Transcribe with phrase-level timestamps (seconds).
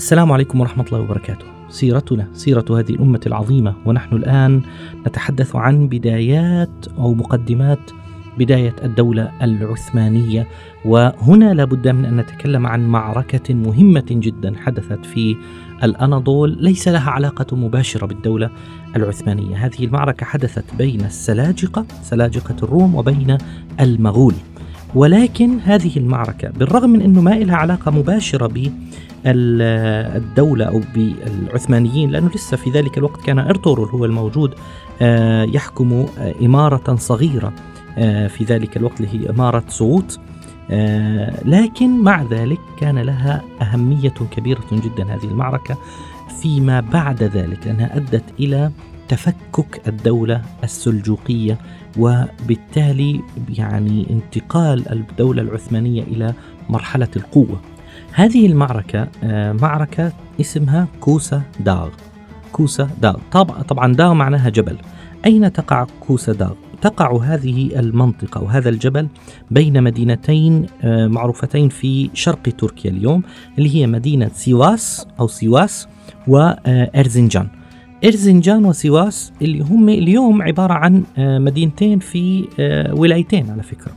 [0.00, 1.46] السلام عليكم ورحمة الله وبركاته.
[1.68, 4.62] سيرتنا سيرة هذه الأمة العظيمة ونحن الآن
[5.06, 7.78] نتحدث عن بدايات أو مقدمات
[8.38, 10.48] بداية الدولة العثمانية.
[10.84, 15.36] وهنا لابد من أن نتكلم عن معركة مهمة جدا حدثت في
[15.82, 18.50] الأناضول ليس لها علاقة مباشرة بالدولة
[18.96, 19.66] العثمانية.
[19.66, 23.38] هذه المعركة حدثت بين السلاجقة سلاجقة الروم وبين
[23.80, 24.34] المغول.
[24.94, 28.46] ولكن هذه المعركة بالرغم من أنه ما لها علاقة مباشرة
[29.24, 34.54] بالدولة أو بالعثمانيين لأنه لسه في ذلك الوقت كان إرطغرل هو الموجود
[35.02, 37.52] آه، يحكم آه، إمارة صغيرة
[37.98, 40.20] آه، في ذلك الوقت اللي هي إمارة سوط
[41.44, 45.78] لكن مع ذلك كان لها أهمية كبيرة جدا هذه المعركة
[46.42, 48.70] فيما بعد ذلك لأنها أدت إلى
[49.08, 51.58] تفكك الدولة السلجوقية
[51.98, 56.34] وبالتالي يعني انتقال الدولة العثمانية إلى
[56.68, 57.60] مرحلة القوة.
[58.12, 61.88] هذه المعركة آه، معركة اسمها كوسا داغ.
[62.52, 63.16] كوسا داغ.
[63.68, 64.76] طبعا داغ معناها جبل.
[65.26, 66.52] أين تقع كوسا داغ؟
[66.82, 69.08] تقع هذه المنطقة وهذا الجبل
[69.50, 73.22] بين مدينتين آه، معروفتين في شرق تركيا اليوم
[73.58, 75.88] اللي هي مدينة سيواس أو سيواس
[76.28, 77.48] وإرزنجان
[78.04, 78.64] إرزنجان.
[78.64, 82.44] وسيواس اللي هم اليوم عبارة عن آه، مدينتين في
[82.92, 83.92] ولايتين على فكرة.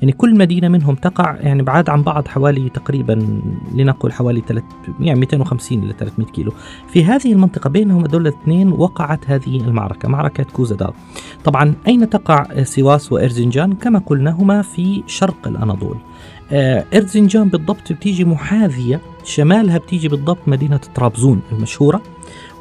[0.00, 3.28] يعني كل مدينة منهم تقع يعني بعاد عن بعض حوالي تقريبا
[3.74, 4.66] لنقل حوالي 3
[5.00, 6.52] يعني 250 إلى 300 كيلو.
[6.88, 10.94] في هذه المنطقة بينهم هذول الاثنين وقعت هذه المعركة معركة كوزادار
[11.44, 15.96] طبعا أين تقع سواس وإرزنجان؟ كما قلنا هما في شرق الأناضول.
[16.52, 22.02] آه، إرزنجان بالضبط بتيجي محاذية شمالها بتيجي بالضبط مدينة طرابزون المشهورة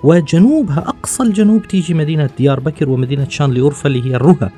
[0.03, 4.51] وجنوبها أقصى الجنوب تيجي مدينة ديار بكر ومدينة شانلي أورفا اللي هي الرها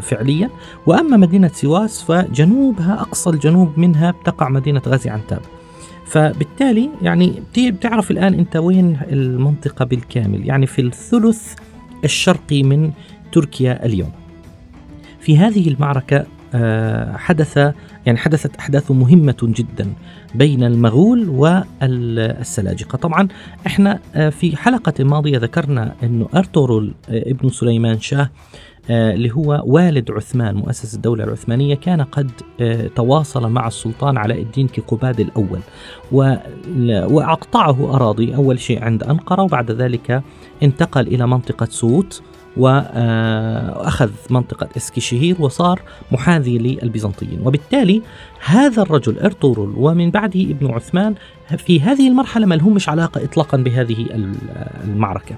[0.00, 0.50] فعليا.
[0.86, 5.40] وأما مدينة سواس فجنوبها أقصى الجنوب منها بتقع مدينة غازي عنتاب.
[6.06, 11.54] فبالتالي يعني بتعرف الآن أنت وين المنطقة بالكامل يعني في الثلث
[12.04, 12.90] الشرقي من
[13.32, 14.12] تركيا اليوم.
[15.20, 17.56] في هذه المعركة آه، حدث
[18.06, 19.92] يعني حدثت أحداث مهمة جدا
[20.34, 22.96] بين المغول والسلاجقة.
[22.96, 23.28] طبعا
[23.66, 28.30] إحنا آه، في حلقة ماضية ذكرنا أنه أرطغرل ابن سليمان شاه آه،
[28.90, 34.68] اللي هو والد عثمان مؤسس الدولة العثمانية كان قد آه، تواصل مع السلطان علاء الدين
[34.68, 35.60] كقباد الأول
[37.12, 40.22] وأقطعه أراضي أول شيء عند أنقرة وبعد ذلك
[40.62, 42.22] انتقل إلى منطقة سوت.
[42.58, 45.82] وأخذ منطقة إسكيشهير وصار
[46.12, 47.40] محاذي للبيزنطيين.
[47.44, 48.02] وبالتالي
[48.44, 51.14] هذا الرجل إرطغرل ومن بعده ابن عثمان
[51.58, 54.06] في هذه المرحلة ما لهمش علاقة إطلاقا بهذه
[54.84, 55.36] المعركة.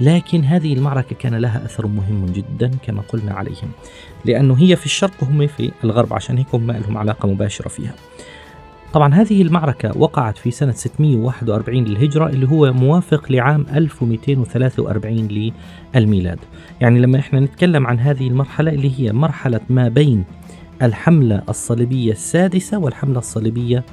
[0.00, 3.70] لكن هذه المعركة كان لها أثر مهم جدا كما قلنا عليهم
[4.24, 7.94] لأنه هي في الشرق وهم في الغرب عشان هيك ما لهم علاقة مباشرة فيها.
[8.92, 15.52] طبعا هذه المعركة وقعت في سنة 641 للهجرة اللي هو موافق لعام 1243
[15.94, 16.38] للميلاد.
[16.80, 20.24] يعني لما إحنا نتكلم عن هذه المرحلة اللي هي مرحلة ما بين
[20.82, 23.84] الحملة الصليبية السادسة والحملة الصليبية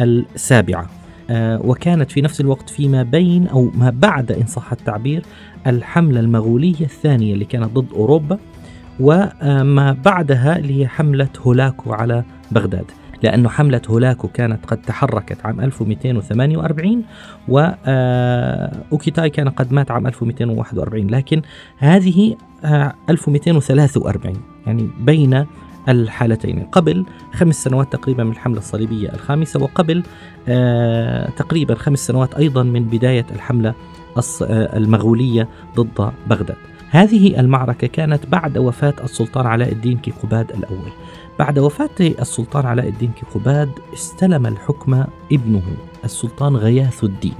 [0.00, 0.86] السابعة.
[1.30, 5.22] آه، وكانت في نفس الوقت فيما بين أو ما بعد إن صح التعبير
[5.66, 8.38] الحملة المغولية الثانية اللي كانت ضد أوروبا
[9.00, 12.84] وما بعدها اللي هي حملة هولاكو على بغداد.
[13.22, 17.04] لأن حملة هولاكو كانت قد تحركت عام 1248
[17.48, 21.42] وأوكيتاي آه، كان قد مات عام 1241 لكن
[21.78, 22.36] هذه
[23.08, 25.46] 1243 آه، يعني بين
[25.88, 26.62] الحالتين.
[26.72, 30.02] قبل خمس سنوات تقريبا من الحملة الصليبية الخامسة وقبل
[30.48, 33.74] آه تقريبا خمس سنوات أيضا من بداية الحملة
[34.50, 36.56] المغولية ضد بغداد.
[36.90, 40.92] هذه المعركة كانت بعد وفاة السلطان علاء الدين كيقوباد الأول.
[41.38, 45.62] بعد وفاة السلطان علاء الدين كيقوباد استلم الحكم ابنه
[46.04, 47.34] السلطان غياث الدين.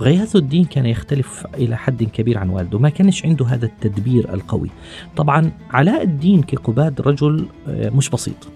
[0.00, 4.70] غياث الدين كان يختلف إلى حد كبير عن والده ما كانش عنده هذا التدبير القوي.
[5.16, 8.48] طبعا علاء الدين كقباد رجل آه، مش بسيط.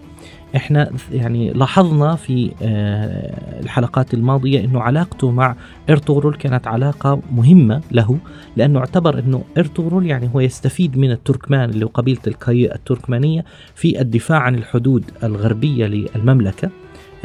[0.57, 5.57] إحنا يعني لاحظنا في آه، الحلقات الماضية إنه علاقته مع
[5.91, 8.19] إرطغرل كانت علاقة مهمة له
[8.57, 13.45] لأنه اعتبر إنه إرطغرل يعني هو يستفيد من التركمان اللي هو قبيلة الكاي التركمانية
[13.75, 16.71] في الدفاع عن الحدود الغربية للمملكة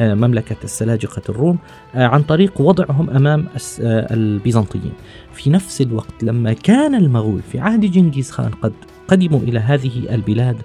[0.00, 1.58] آه، مملكة السلاجقة الروم
[1.94, 3.46] آه، عن طريق وضعهم أمام
[3.80, 4.92] البيزنطيين.
[5.32, 8.72] في نفس الوقت لما كان المغول في عهد جنكيز خان قد
[9.12, 10.56] قدموا إلى هذه البلاد.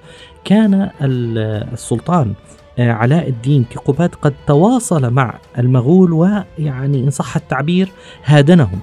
[0.44, 2.33] كان السلطان
[2.79, 7.91] آه، علاء الدين كقباد قد تواصل مع المغول ويعني إن صح التعبير
[8.25, 8.79] هادنهم.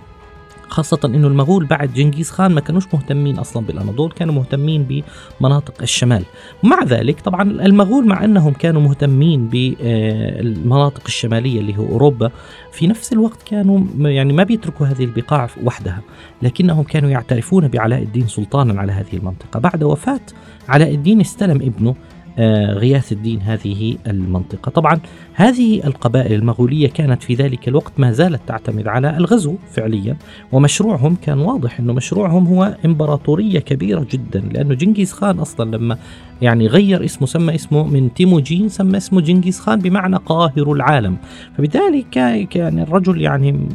[0.75, 5.03] خاصة إنه المغول بعد جنكيز خان ما كانوش مهتمين أصلا بالأناضول كانوا مهتمين
[5.41, 6.25] بمناطق الشمال.
[6.63, 12.31] مع ذلك طبعا المغول مع أنهم كانوا مهتمين بالمناطق الشمالية اللي هو أوروبا
[12.73, 16.01] في نفس الوقت كانوا يعني ما بيتركوا هذه البقاع وحدها
[16.43, 19.61] لكنهم كانوا يعترفون بعلاء الدين سلطانا على هذه المنطقة.
[19.61, 20.21] بعد وفاة
[20.69, 21.95] علاء الدين استلم ابنه آه،
[22.39, 24.71] غياث الدين هذه المنطقة.
[24.71, 25.01] طبعا
[25.35, 30.17] هذه القبائل المغولية كانت في ذلك الوقت ما زالت تعتمد على الغزو فعليا
[30.53, 35.99] ومشروعهم كان واضح أنه مشروعهم هو إمبراطورية كبيرة جدا لأنه جنكيز خان أصلا لما
[36.43, 41.17] يعني غير اسمه سمى اسمه من تيموجين سمى اسمه جنكيز خان بمعنى قاهر العالم.
[41.57, 42.03] فبالتالي
[42.51, 43.69] كان الرجل يعني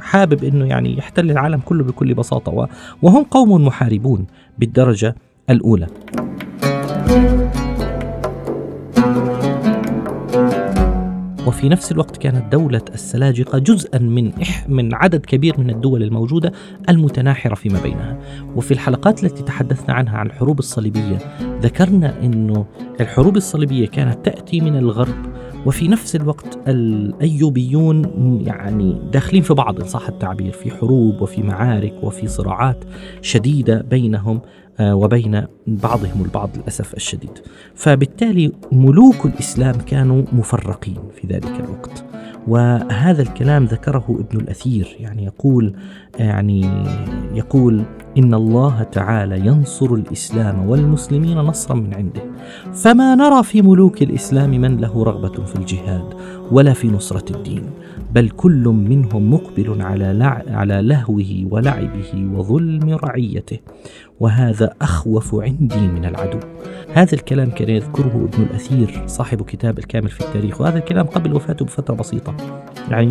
[0.00, 2.68] حابب أنه يعني يحتل العالم كله بكل بساطة
[3.02, 4.26] وهم قوم محاربون
[4.58, 5.14] بالدرجة
[5.50, 5.86] الأولى.
[11.46, 14.32] وفي نفس الوقت كانت دولة السلاجقة جزءا من
[14.68, 16.52] من عدد كبير من الدول الموجودة
[16.88, 18.18] المتناحرة فيما بينها.
[18.56, 21.18] وفي الحلقات التي تحدثنا عنها عن الحروب الصليبية
[21.62, 22.66] ذكرنا أنه
[23.00, 25.32] الحروب الصليبية كانت تأتي من الغرب
[25.66, 28.04] وفي نفس الوقت الأيوبيون
[28.46, 32.84] يعني داخلين في بعض إن صح التعبير في حروب وفي معارك وفي صراعات
[33.22, 34.40] شديدة بينهم.
[34.80, 37.38] وبين بعضهم البعض للأسف الشديد.
[37.74, 42.04] فبالتالي ملوك الإسلام كانوا مفرقين في ذلك الوقت.
[42.48, 45.74] وهذا الكلام ذكره ابن الأثير يعني يقول
[46.18, 46.70] يعني
[47.34, 47.82] يقول
[48.18, 52.22] إن الله تعالى ينصر الإسلام والمسلمين نصرا من عنده
[52.72, 56.14] فما نرى في ملوك الإسلام من له رغبة في الجهاد
[56.50, 57.64] ولا في نصرة الدين
[58.12, 60.42] بل كل منهم مقبل على.
[60.48, 63.58] على لهوه ولعبه وظلم رعيته
[64.22, 66.38] وهذا أخوف عندي من العدو.
[66.92, 71.64] هذا الكلام كان يذكره ابن الأثير صاحب كتاب الكامل في التاريخ وهذا الكلام قبل وفاته
[71.64, 72.36] بفترة بسيطة.
[72.90, 73.10] يعني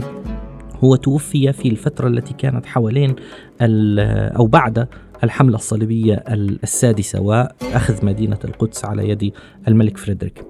[0.83, 3.15] هو توفي في الفترة التي كانت حوالين
[3.61, 4.87] أو بعد
[5.23, 6.23] الحملة الصليبية
[6.63, 9.33] السادسة وأخذ مدينة القدس على يد
[9.67, 10.45] الملك فريدريك.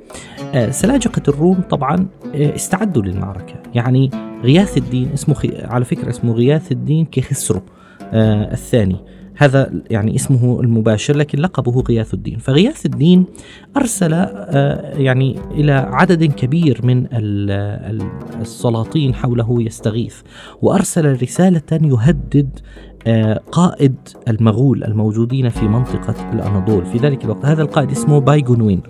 [0.54, 3.56] آه، سلاجقة الروم طبعا آه، استعدوا للمعركة.
[3.76, 4.10] يعني
[4.44, 7.62] غياث الدين اسمه على فكرة اسمه غياث الدين كخسرو
[8.02, 9.21] آه، الثاني.
[9.36, 12.38] هذا يعني اسمه المباشر لكن لقبه غياث الدين.
[12.38, 13.26] فغياث الدين
[13.78, 14.14] أرسل
[14.94, 17.08] يعني إلى عدد كبير من
[18.42, 20.16] السلاطين حوله يستغيث
[20.62, 22.60] وأرسل رسالة يهدد
[23.08, 23.96] آه، قائد
[24.28, 26.86] المغول الموجودين في منطقة الأناضول.
[26.86, 28.82] في ذلك الوقت هذا القائد اسمه بايغونوين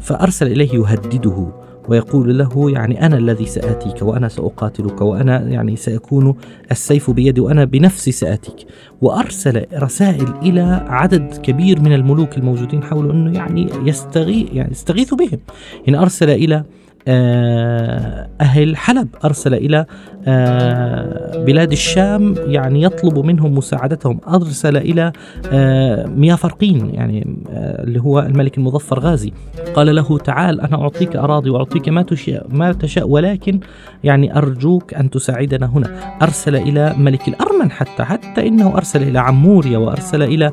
[0.00, 1.59] فأرسل إليه يهدده.
[1.90, 6.34] ويقول له يعني أنا الذي سآتيك وأنا سأقاتلك وأنا يعني سيكون
[6.70, 8.66] السيف بيدي وأنا بنفسي سآتيك.
[9.00, 15.38] وأرسل رسائل إلى عدد كبير من الملوك الموجودين حوله أنه يعني يستغيث يعني يستغيث بهم.
[15.86, 16.64] يعني أرسل إلى
[17.08, 19.86] أهل حلب أرسل إلى
[20.26, 24.20] آه، بلاد الشام يعني يطلب منهم مساعدتهم.
[24.28, 25.12] أرسل إلى
[25.52, 29.32] آه، مياه فرقين يعني اللي هو الملك المظفر غازي.
[29.74, 33.60] قال له تعال أنا أعطيك أراضي وأعطيك ما تشاء ما تشاء ولكن
[34.04, 36.16] يعني أرجوك أن تساعدنا هنا.
[36.22, 40.52] أرسل إلى ملك الأرمن حتى حتى إنه أرسل إلى عموريا وأرسل إلى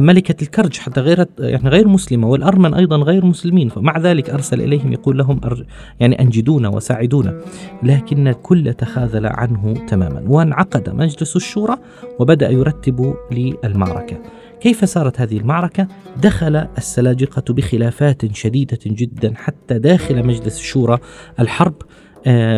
[0.00, 3.68] ملكة الكرج حتى غير يعني غير مسلمة والأرمن أيضا غير مسلمين.
[3.68, 5.40] فمع ذلك أرسل إليهم يقول لهم
[6.00, 7.40] يعني أنجدونا وساعدونا.
[7.82, 10.24] لكن الكل تخاذل عنه تماما.
[10.26, 11.76] وانعقد مجلس الشورى
[12.18, 14.16] وبدأ يرتب للمعركة.
[14.60, 15.88] كيف سارت هذه المعركة؟
[16.22, 20.98] دخل السلاجقة بخلافات شديدة جدا حتى داخل مجلس الشورى
[21.40, 21.74] الحرب.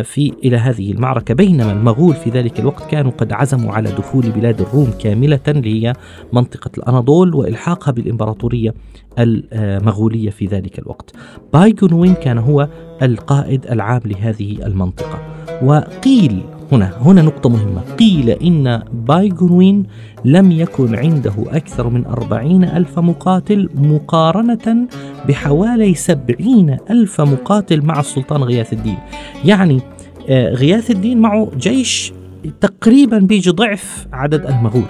[0.03, 1.33] في إلى هذه المعركة.
[1.33, 5.93] بينما المغول في ذلك الوقت كانوا قد عزموا على دخول بلاد الروم كاملة اللي هي
[6.33, 8.73] منطقة الأناضول وإلحاقها بالإمبراطورية
[9.19, 11.13] المغولية في ذلك الوقت.
[11.53, 12.67] بايغونوين كان هو
[13.01, 15.19] القائد العام لهذه المنطقة.
[15.63, 17.81] وقيل هنا هنا نقطة مهمة.
[17.99, 19.85] قيل إن بايغونوين
[20.25, 24.87] لم يكن عنده أكثر من أربعين ألف مقاتل مقارنة
[25.27, 28.97] بحوالي سبعين ألف مقاتل مع السلطان غياث الدين.
[29.45, 29.81] يعني
[30.29, 32.13] آه، غياث الدين معه جيش
[32.61, 34.85] تقريبا بيجي ضعف عدد المغول.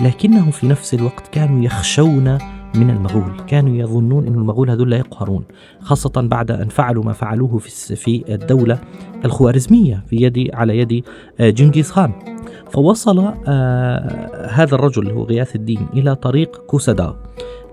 [0.00, 2.38] لكنه في نفس الوقت كانوا يخشون
[2.76, 3.40] من المغول.
[3.46, 5.44] كانوا يظنون أن المغول هذول لا يقهرون
[5.80, 8.78] خاصة بعد أن فعلوا ما فعلوه في الدولة
[9.24, 11.04] الخوارزمية في يد على يد
[11.40, 12.12] آه، جنكيز خان.
[12.70, 17.16] فوصل آه هذا الرجل هو غياث الدين إلى طريق كوسدا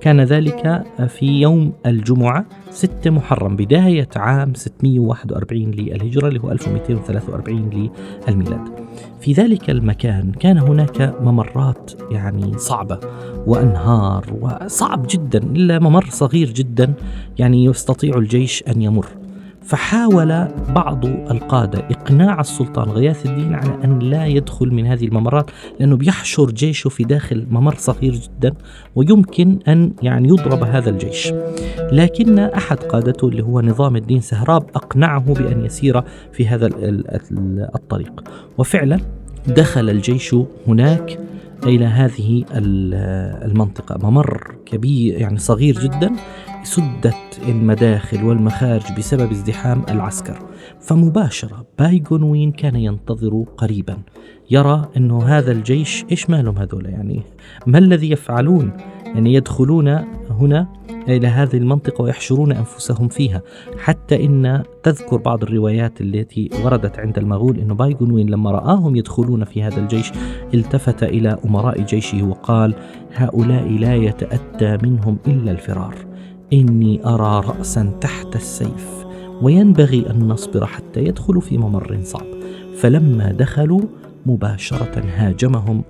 [0.02, 7.92] كان ذلك في يوم الجمعة 6 محرم بداية عام 641 للهجرة اللي هو 1243
[8.28, 8.70] للميلاد.
[9.20, 13.00] في ذلك المكان كان هناك ممرات يعني صعبة
[13.48, 16.94] وأنهار وصعب جدا إلا ممر صغير جدا
[17.40, 19.21] يعني يستطيع الجيش أن يمر.
[19.64, 25.96] فحاول بعض القادة إقناع السلطان غياث الدين على أن لا يدخل من هذه الممرات لأنه
[25.98, 28.54] بيحشر جيشه في داخل ممر صغير جدا
[28.96, 31.34] ويمكن أن يعني يضرب هذا الجيش.
[31.92, 36.02] لكن أحد قادته اللي هو نظام الدين سهراب أقنعه بأن يسير
[36.32, 36.70] في هذا
[37.76, 38.24] الطريق.
[38.58, 39.00] وفعلا
[39.48, 40.36] دخل الجيش
[40.68, 41.20] هناك
[41.64, 44.10] إلى هذه المنطقة.
[44.10, 46.12] ممر كبير يعني صغير جدا
[46.64, 50.40] سدت المداخل والمخارج بسبب ازدحام العسكر.
[50.80, 53.98] فمباشرة بايغونوين كان ينتظر قريبا.
[54.52, 57.22] يرى أنه هذا الجيش إيش مالهم هذول يعني؟
[57.68, 58.72] ما الذي يفعلون؟
[59.06, 59.88] يعني يدخلون
[60.32, 60.68] هنا
[61.08, 63.42] إلى هذه المنطقة ويحشرون أنفسهم فيها.
[63.78, 69.64] حتى إن تذكر بعض الروايات التي وردت عند المغول أن بايغونوين لما رآهم يدخلون في
[69.64, 70.12] هذا الجيش
[70.54, 72.74] التفت إلى أمراء جيشه وقال
[73.14, 75.96] هؤلاء لا يتأتى منهم إلا الفرار.
[76.54, 79.06] إني أرى رأسا تحت السيف.
[79.42, 82.26] وينبغي أن نصبر حتى يدخلوا في ممر صعب.
[82.78, 83.82] فلما دخلوا
[84.26, 85.84] مباشرة هاجمهم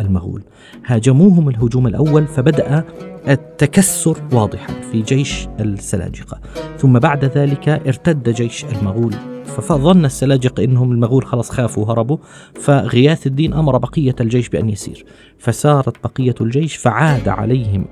[0.00, 0.42] المغول.
[0.86, 2.84] هاجموهم الهجوم الأول فبدأ
[3.28, 6.40] التكسر واضحا في جيش السلاجقة.
[6.78, 9.14] ثم بعد ذلك ارتد جيش المغول
[9.44, 12.16] فظن السلاجقة إنهم المغول خلاص خافوا وهربوا
[12.54, 15.04] فغياث الدين أمر بقية الجيش بأن يسير.
[15.38, 17.84] فسارت بقية الجيش فعاد عليهم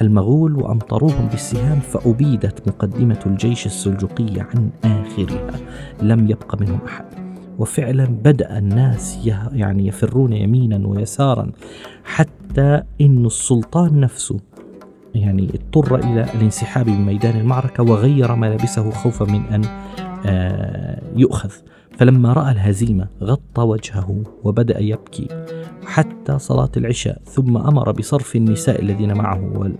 [0.00, 5.60] المغول وأمطروهم بالسهام فأبيدت مقدمة الجيش السلجوقي عن آخرها.
[6.02, 7.21] لم يبق منهم أحد.
[7.58, 9.18] وفعلا بدأ الناس
[9.52, 11.52] يعني يفرون يمينا ويسارا
[12.04, 14.40] حتى إن السلطان نفسه
[15.14, 19.62] يعني اضطر إلى الانسحاب من ميدان المعركة وغير ملابسه خوفا من أن
[20.26, 21.50] آه، يؤخذ.
[21.98, 25.28] فلما رأى الهزيمة غطى وجهه وبدأ يبكي
[25.86, 29.70] حتى صلاة العشاء ثم أمر بصرف النساء الذين معه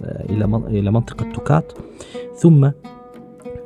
[0.69, 1.73] إلى منطقة توكات
[2.37, 2.71] ثم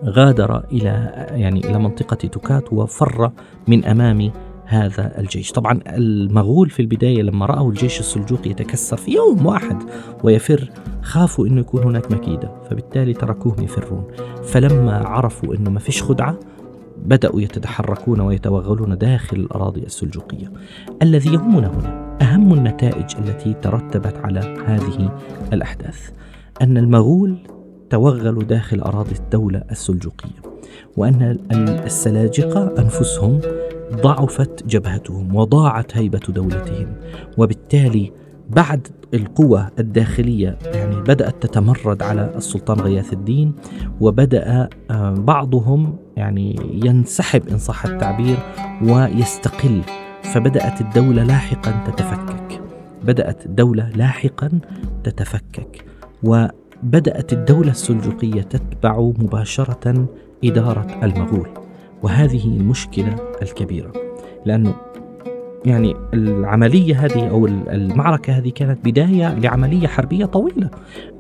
[0.05, 3.31] غادر إلى يعني إلى منطقة توكات وفر
[3.69, 4.31] من أمام
[4.65, 5.53] هذا الجيش.
[5.53, 9.83] طبعا المغول في البداية لما رأوا الجيش السلجوقي يتكسر في يوم واحد
[10.25, 10.71] ويفر
[11.03, 14.05] خافوا أنه يكون هناك مكيدة فبالتالي تركوهم يفرون.
[14.45, 16.39] فلما عرفوا أنه ما فيش خدعة
[17.05, 20.53] بدأوا يتحركون ويتوغلون داخل الأراضي السلجوقية.
[21.03, 25.19] الذي يهمنا هنا أهم النتائج التي ترتبت على هذه
[25.53, 26.11] الأحداث
[26.63, 27.39] أن المغول
[27.91, 30.43] توغلوا داخل أراضي الدولة السلجوقية
[30.97, 31.39] وأن
[31.87, 33.41] السلاجقة أنفسهم
[33.93, 36.95] ضعفت جبهتهم وضاعت هيبة دولتهم
[37.39, 38.13] وبالتالي
[38.51, 43.53] بعد القوى الداخلية يعني بدأت تتمرد على السلطان غياث الدين
[44.01, 48.37] وبدأ آه، بعضهم يعني ينسحب إن صح التعبير
[48.83, 49.81] ويستقل
[50.23, 52.61] فبدأت الدولة لاحقا تتفكك
[53.03, 54.51] بدأت الدولة لاحقا
[55.05, 55.85] تتفكك
[56.23, 56.47] و
[56.87, 60.09] بدأت الدولة السلجوقية تتبع مباشرة
[60.45, 61.49] إدارة المغول
[62.03, 63.93] وهذه المشكلة الكبيرة
[64.45, 64.75] لأنه
[65.65, 70.71] يعني العملية هذه أو المعركة هذه كانت بداية لعملية حربية طويلة.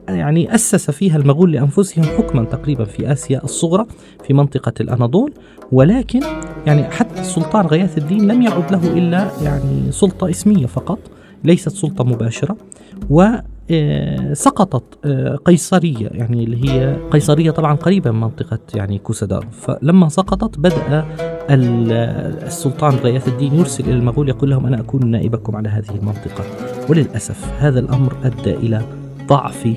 [0.08, 3.87] يعني أسس فيها المغول لأنفسهم حكما تقريبا في آسيا الصغرى
[4.26, 5.32] في منطقة الأناضول
[5.73, 6.20] ولكن
[6.66, 10.99] يعني حتى السلطان غياث الدين لم يعد له إلا يعني سلطة اسمية فقط
[11.44, 12.56] ليست سلطة مباشرة
[13.11, 13.25] و
[14.32, 19.46] سقطت آه، قيصرية يعني اللي هي قيصرية طبعا قريبة من منطقة يعني كوسدار.
[19.52, 21.04] فلما سقطت بدأ
[21.50, 26.44] السلطان غياث الدين يرسل إلى المغول يقول لهم أنا أكون نائبكم على هذه المنطقة.
[26.88, 28.82] وللأسف هذا الأمر أدى إلى
[29.28, 29.68] ضعف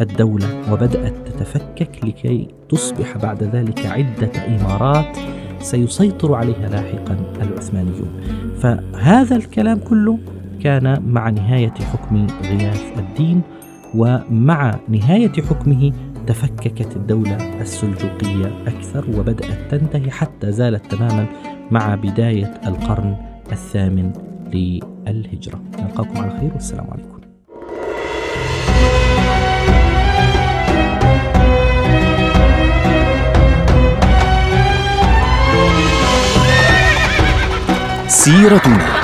[0.00, 5.16] الدولة وبدأت تتفكك لكي تصبح بعد ذلك عدة إمارات
[5.60, 8.08] سيسيطر عليها لاحقا العثمانيون.
[8.58, 10.18] فهذا الكلام كله
[10.64, 13.42] كان مع نهاية حكم غياث الدين
[13.94, 15.92] ومع نهاية حكمه
[16.26, 21.26] تفككت الدولة السلجوقية أكثر وبدأت تنتهي حتى زالت تماما
[21.70, 23.16] مع بداية القرن
[23.52, 24.12] الثامن
[24.52, 25.60] للهجرة.
[25.78, 27.14] نلقاكم على خير والسلام عليكم.
[38.08, 39.03] سيرتنا.